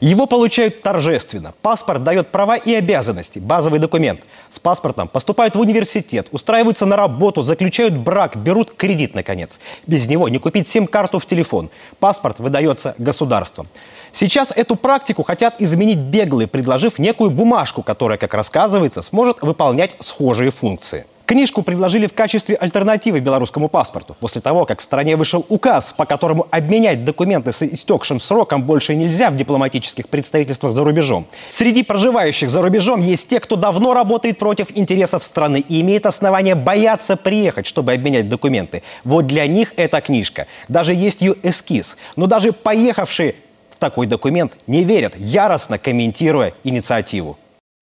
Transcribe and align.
Его 0.00 0.26
получают 0.26 0.82
торжественно. 0.82 1.54
Паспорт 1.62 2.04
дает 2.04 2.28
права 2.28 2.56
и 2.56 2.74
обязанности, 2.74 3.38
базовый 3.38 3.78
документ. 3.78 4.20
С 4.50 4.58
паспортом 4.58 5.08
поступают 5.08 5.56
в 5.56 5.60
университет, 5.60 6.28
устраиваются 6.32 6.86
на 6.86 6.96
работу, 6.96 7.42
заключают 7.42 7.94
брак, 7.94 8.36
берут 8.36 8.72
кредит, 8.76 9.14
наконец. 9.14 9.58
Без 9.86 10.06
него 10.06 10.28
не 10.28 10.38
купить 10.38 10.68
сим-карту 10.68 11.18
в 11.18 11.26
телефон. 11.26 11.70
Паспорт 11.98 12.38
выдается 12.38 12.94
государством. 12.98 13.66
Сейчас 14.12 14.52
эту 14.54 14.76
практику 14.76 15.22
хотят 15.22 15.60
изменить 15.60 15.98
беглые, 15.98 16.46
предложив 16.46 16.98
некую 16.98 17.30
бумажку, 17.30 17.82
которая, 17.82 18.18
как 18.18 18.34
рассказывается, 18.34 19.02
сможет 19.02 19.42
выполнять 19.42 19.94
схожие 20.00 20.50
функции. 20.50 21.06
Книжку 21.26 21.62
предложили 21.62 22.06
в 22.06 22.14
качестве 22.14 22.54
альтернативы 22.54 23.18
белорусскому 23.18 23.68
паспорту. 23.68 24.16
После 24.20 24.40
того, 24.40 24.64
как 24.64 24.78
в 24.78 24.84
стране 24.84 25.16
вышел 25.16 25.44
указ, 25.48 25.92
по 25.92 26.04
которому 26.04 26.46
обменять 26.52 27.04
документы 27.04 27.50
с 27.50 27.62
истекшим 27.64 28.20
сроком 28.20 28.62
больше 28.62 28.94
нельзя 28.94 29.30
в 29.30 29.36
дипломатических 29.36 30.08
представительствах 30.08 30.72
за 30.72 30.84
рубежом. 30.84 31.26
Среди 31.48 31.82
проживающих 31.82 32.48
за 32.48 32.62
рубежом 32.62 33.02
есть 33.02 33.28
те, 33.28 33.40
кто 33.40 33.56
давно 33.56 33.92
работает 33.92 34.38
против 34.38 34.68
интересов 34.76 35.24
страны 35.24 35.64
и 35.68 35.80
имеет 35.80 36.06
основания 36.06 36.54
бояться 36.54 37.16
приехать, 37.16 37.66
чтобы 37.66 37.92
обменять 37.92 38.28
документы. 38.28 38.84
Вот 39.02 39.26
для 39.26 39.48
них 39.48 39.74
эта 39.76 40.00
книжка. 40.00 40.46
Даже 40.68 40.94
есть 40.94 41.22
ее 41.22 41.34
эскиз. 41.42 41.96
Но 42.14 42.28
даже 42.28 42.52
поехавшие 42.52 43.34
в 43.74 43.78
такой 43.78 44.06
документ 44.06 44.52
не 44.68 44.84
верят, 44.84 45.14
яростно 45.16 45.76
комментируя 45.76 46.54
инициативу. 46.62 47.36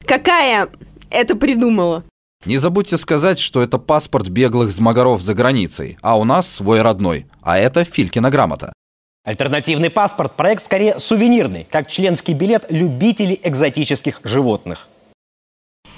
Какая 0.07 0.71
это 1.11 1.37
придумала? 1.37 2.05
Не 2.45 2.59
забудьте 2.59 2.99
сказать, 2.99 3.39
что 3.39 3.63
это 3.63 3.79
паспорт 3.79 4.29
беглых 4.29 4.71
змагаров 4.71 5.23
за 5.23 5.35
границей, 5.35 5.97
а 6.03 6.19
у 6.19 6.25
нас 6.25 6.47
свой 6.47 6.83
родной, 6.83 7.27
а 7.43 7.59
это 7.59 7.85
Филькина 7.85 8.31
грамота. 8.31 8.73
Альтернативный 9.25 9.89
паспорт– 9.89 10.33
проект 10.37 10.63
скорее 10.63 10.99
сувенирный, 10.99 11.67
как 11.71 11.91
членский 11.91 12.35
билет 12.35 12.67
любителей 12.69 13.41
экзотических 13.43 14.21
животных. 14.25 14.89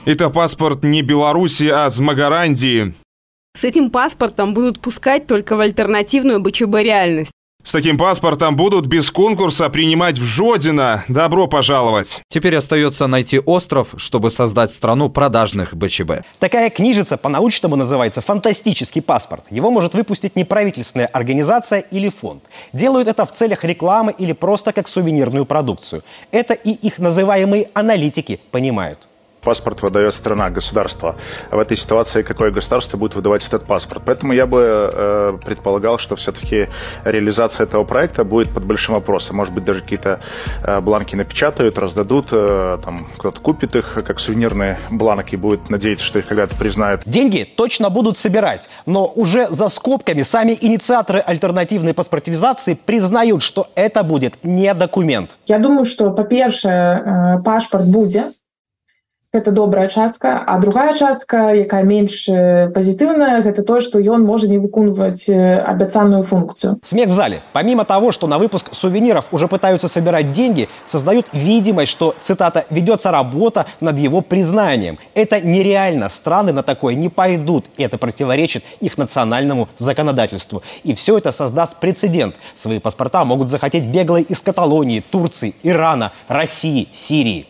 Это 0.05 0.30
паспорт 0.30 0.84
не 0.84 1.02
Беларуси, 1.02 1.64
а 1.64 1.91
Змагарандии. 1.91 2.94
С 3.58 3.64
этим 3.64 3.91
паспортом 3.91 4.55
будут 4.55 4.78
пускать 4.78 5.27
только 5.27 5.56
в 5.56 5.61
альтернативную 5.61 6.41
БЧБ 6.41 6.77
реальность. 6.84 7.33
С 7.67 7.72
таким 7.72 7.98
паспортом 7.98 8.55
будут 8.55 8.86
без 8.86 9.11
конкурса 9.11 9.69
принимать 9.69 10.19
в 10.19 10.22
Жодино. 10.22 11.03
Добро 11.09 11.48
пожаловать. 11.48 12.20
Теперь 12.28 12.55
остается 12.55 13.08
найти 13.08 13.41
остров, 13.41 13.89
чтобы 13.97 14.31
создать 14.31 14.70
страну 14.70 15.08
продажных 15.08 15.75
БЧБ. 15.75 16.23
Такая 16.39 16.70
книжица 16.70 17.17
по-научному 17.17 17.75
называется 17.75 18.20
«Фантастический 18.20 19.03
паспорт». 19.03 19.47
Его 19.50 19.73
может 19.73 19.95
выпустить 19.95 20.36
неправительственная 20.36 21.08
организация 21.08 21.81
или 21.81 22.08
фонд. 22.08 22.45
Делают 22.73 23.08
это 23.08 23.27
в 23.27 23.33
целях 23.33 23.64
рекламы 23.64 24.14
или 24.17 24.30
просто 24.30 24.70
как 24.70 24.86
сувенирную 24.86 25.45
продукцию. 25.45 26.05
Это 26.30 26.55
и 26.55 26.70
их 26.70 27.01
называемые 27.01 27.70
аналитики 27.75 28.39
понимают 28.53 29.08
паспорт 29.47 29.80
выдает 29.80 30.12
страна, 30.16 30.50
государство. 30.50 31.14
А 31.50 31.56
в 31.56 31.61
этой 31.61 31.77
ситуации 31.77 32.22
какое 32.22 32.50
государство 32.50 32.97
будет 32.97 33.14
выдавать 33.14 33.47
этот 33.47 33.64
паспорт? 33.64 34.02
Поэтому 34.05 34.33
я 34.33 34.44
бы 34.44 34.91
э, 34.92 35.39
предполагал, 35.47 36.00
что 36.00 36.16
все-таки 36.16 36.69
реализация 37.05 37.62
этого 37.62 37.84
проекта 37.84 38.24
будет 38.24 38.50
под 38.50 38.64
большим 38.64 38.94
вопросом. 38.97 39.36
Может 39.36 39.55
быть, 39.55 39.64
даже 39.64 39.83
какие-то 39.83 40.19
э, 40.64 40.80
бланки 40.80 41.14
напечатают, 41.14 41.78
раздадут, 41.78 42.27
э, 42.33 42.78
там 42.84 43.06
кто-то 43.19 43.41
купит 43.41 43.77
их 43.77 43.98
как 44.05 44.19
сувенирные 44.19 44.80
бланки 44.91 45.34
и 45.34 45.36
будет 45.36 45.70
надеяться, 45.70 46.05
что 46.05 46.19
их 46.19 46.27
когда-то 46.27 46.56
признают. 46.56 47.02
Деньги 47.06 47.47
точно 47.56 47.89
будут 47.89 48.19
собирать, 48.19 48.69
но 48.84 49.06
уже 49.06 49.47
за 49.50 49.69
скобками 49.69 50.22
сами 50.22 50.58
инициаторы 50.61 51.20
альтернативной 51.20 51.94
паспортизации 51.94 52.74
признают, 52.74 53.44
что 53.44 53.69
это 53.77 54.02
будет 54.02 54.42
не 54.42 54.74
документ. 54.74 55.36
Я 55.47 55.61
думаю, 55.61 55.84
что, 55.84 56.11
па-першае, 56.11 57.41
пашпарт 57.44 57.86
будзе 57.86 58.33
гэта 59.33 59.51
добрая 59.51 59.89
частка 59.89 60.39
а 60.47 60.59
другая 60.59 60.95
частка 60.95 61.53
якая 61.55 61.83
менш 61.83 62.27
пазітыўная 62.75 63.42
гэта 63.42 63.63
то 63.63 63.81
что 63.81 63.98
ён 64.01 64.25
можа 64.25 64.48
не 64.48 64.59
выконваць 64.59 65.29
абяцанную 65.29 66.25
функцию 66.25 66.81
смех 66.85 67.09
в 67.09 67.13
зале. 67.13 67.42
Помимо 67.53 67.85
того 67.85 68.13
что 68.13 68.27
на 68.27 68.39
выпуск 68.39 68.75
сувениров 68.75 69.27
уже 69.33 69.48
пытаются 69.48 69.89
собирать 69.89 70.33
деньги 70.33 70.69
создают 70.87 71.27
видимость 71.33 71.92
что 71.92 72.14
цитата 72.23 72.64
ведется 72.70 73.11
работа 73.11 73.67
над 73.81 73.98
его 73.98 74.20
признанием 74.20 74.98
это 75.14 75.41
нереально. 75.41 76.08
Страны 76.08 76.53
на 76.53 76.63
такое 76.63 76.95
не 76.95 77.08
пойдут 77.08 77.67
это 77.77 77.98
противоречит 77.98 78.64
их 78.81 78.98
национальному 78.98 79.69
законодательству. 79.79 80.63
И 80.85 80.95
все 80.95 81.19
это 81.19 81.33
создаст 81.33 81.77
прецедент. 81.77 82.35
Свои 82.57 82.79
паспорта 82.79 83.25
могут 83.25 83.51
захотеть 83.51 83.85
беглые 83.85 84.25
из 84.25 84.41
каталонии 84.41 85.01
турции 85.01 85.55
ирана 85.63 86.13
россии 86.29 86.89
сирии 86.93 87.47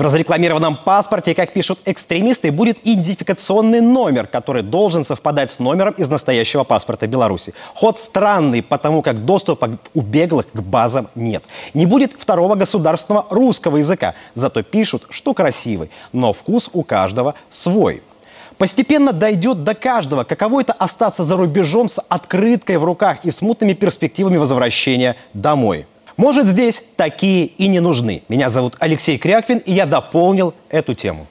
в 0.00 0.02
разрекламированном 0.02 0.78
паспорте, 0.82 1.34
как 1.34 1.52
пишут 1.52 1.78
экстремисты, 1.84 2.50
будет 2.50 2.78
идентификационный 2.84 3.82
номер, 3.82 4.26
который 4.26 4.62
должен 4.62 5.04
совпадать 5.04 5.52
с 5.52 5.58
номером 5.58 5.92
из 5.92 6.08
настоящего 6.08 6.64
паспорта 6.64 7.06
Беларуси. 7.06 7.52
Ход 7.74 7.98
странный, 7.98 8.62
потому 8.62 9.02
как 9.02 9.26
доступа 9.26 9.78
у 9.92 10.00
беглых 10.00 10.46
к 10.50 10.60
базам 10.60 11.08
нет. 11.14 11.44
Не 11.74 11.84
будет 11.84 12.14
второго 12.18 12.54
государственного 12.54 13.26
русского 13.28 13.76
языка, 13.76 14.14
зато 14.34 14.62
пишут, 14.62 15.02
что 15.10 15.34
красивый, 15.34 15.90
но 16.14 16.32
вкус 16.32 16.70
у 16.72 16.82
каждого 16.82 17.34
свой. 17.50 18.02
Постепенно 18.56 19.12
дойдет 19.12 19.64
до 19.64 19.74
каждого, 19.74 20.24
каково 20.24 20.62
это 20.62 20.72
остаться 20.72 21.24
за 21.24 21.36
рубежом 21.36 21.90
с 21.90 22.00
открыткой 22.08 22.78
в 22.78 22.84
руках 22.84 23.18
и 23.26 23.30
смутными 23.30 23.74
перспективами 23.74 24.38
возвращения 24.38 25.16
домой. 25.34 25.84
Может, 26.20 26.48
здесь 26.48 26.84
такие 26.96 27.46
и 27.46 27.66
не 27.66 27.80
нужны. 27.80 28.20
Меня 28.28 28.50
зовут 28.50 28.76
Алексей 28.78 29.16
Кряквин, 29.16 29.56
и 29.56 29.72
я 29.72 29.86
дополнил 29.86 30.52
эту 30.68 30.92
тему. 30.92 31.26